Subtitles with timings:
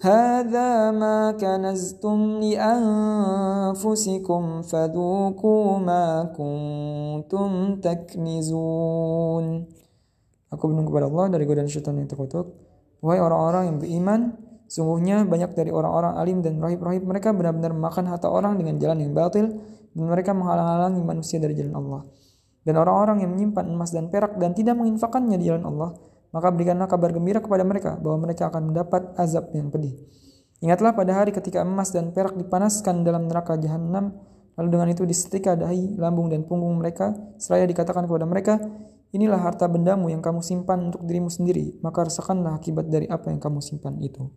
[0.00, 3.82] هذا ما كنزتم لأنفسكم
[4.62, 7.50] فذوقوا ما كنتم
[7.80, 9.46] تكنزون
[10.46, 12.54] Aku berlindung kepada Allah dari godaan syaitan yang terkutuk.
[13.02, 14.38] Wahai orang-orang yang beriman,
[14.70, 19.10] sungguhnya banyak dari orang-orang alim dan rahib-rahib mereka benar-benar makan harta orang dengan jalan yang
[19.10, 19.58] batil
[19.90, 22.06] dan mereka menghalang-halangi manusia dari jalan Allah.
[22.62, 25.98] Dan orang-orang yang menyimpan emas dan perak dan tidak menginfakannya di jalan Allah,
[26.31, 29.95] maka berikanlah kabar gembira kepada mereka bahwa mereka akan mendapat azab yang pedih.
[30.63, 34.15] Ingatlah pada hari ketika emas dan perak dipanaskan dalam neraka jahanam,
[34.55, 38.61] lalu dengan itu disetrika dahi, lambung dan punggung mereka, seraya dikatakan kepada mereka,
[39.11, 43.41] inilah harta bendamu yang kamu simpan untuk dirimu sendiri, maka rasakanlah akibat dari apa yang
[43.41, 44.29] kamu simpan itu.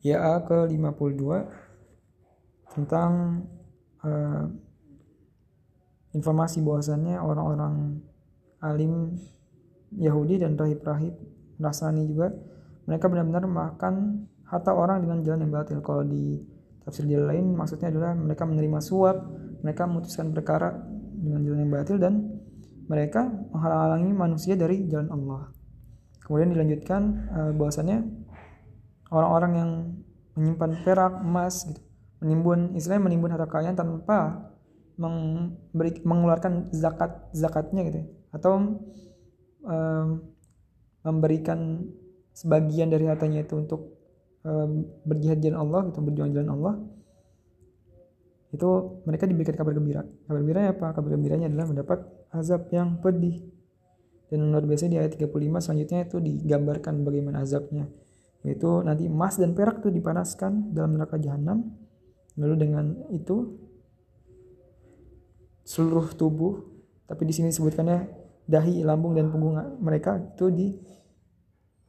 [0.00, 1.22] Ya ke-52
[2.72, 3.44] tentang
[4.00, 4.48] uh,
[6.16, 8.00] informasi bahwasannya orang-orang
[8.64, 9.20] alim
[9.94, 11.14] Yahudi dan rahib-rahib
[11.58, 12.32] Nasrani juga
[12.86, 16.42] mereka benar-benar makan harta orang dengan jalan yang batil kalau di
[16.82, 19.16] tafsir jalan lain maksudnya adalah mereka menerima suap
[19.62, 20.74] mereka memutuskan perkara
[21.20, 22.14] dengan jalan yang batil dan
[22.90, 25.54] mereka menghalangi manusia dari jalan Allah
[26.26, 27.00] kemudian dilanjutkan
[27.30, 28.06] uh, bahwasannya
[29.10, 29.70] orang-orang yang
[30.34, 31.82] menyimpan perak emas gitu
[32.20, 34.50] menimbun istilahnya menimbun harta kalian tanpa
[36.04, 38.06] mengeluarkan zakat zakatnya gitu ya.
[38.36, 38.76] atau
[39.64, 40.22] um,
[41.04, 41.88] memberikan
[42.36, 43.96] sebagian dari hartanya itu untuk
[44.44, 46.74] um, berjihad jalan Allah gitu berjuang jalan Allah
[48.50, 48.70] itu
[49.06, 50.02] mereka diberikan kabar gembira.
[50.26, 50.90] Kabar gembiranya apa?
[50.90, 52.02] Kabar gembiranya adalah mendapat
[52.34, 53.46] azab yang pedih.
[54.26, 57.86] Dan luar biasa di ayat 35 selanjutnya itu digambarkan bagaimana azabnya.
[58.42, 61.78] Yaitu nanti emas dan perak itu dipanaskan dalam neraka jahanam.
[62.34, 63.54] Lalu dengan itu
[65.62, 66.66] seluruh tubuh
[67.06, 68.19] tapi di sini disebutkannya
[68.50, 70.66] dahi, lambung dan punggung mereka itu di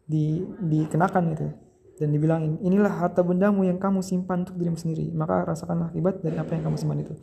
[0.05, 1.47] di dikenakan gitu.
[1.97, 5.09] Dan dibilangin inilah harta bendamu yang kamu simpan untuk dirimu sendiri.
[5.13, 7.13] Maka rasakanlah akibat dari apa yang kamu simpan itu.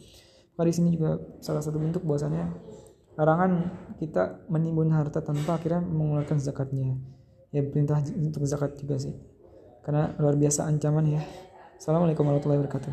[0.54, 2.50] Maka di sini juga salah satu bentuk bahwasanya
[3.19, 6.99] larangan kita menimbun harta tanpa akhirnya mengeluarkan zakatnya.
[7.50, 9.15] Ya perintah untuk zakat juga sih.
[9.82, 11.22] Karena luar biasa ancaman ya.
[11.78, 12.93] Assalamualaikum warahmatullahi wabarakatuh